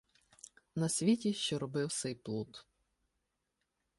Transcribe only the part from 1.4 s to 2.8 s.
робив сей плут.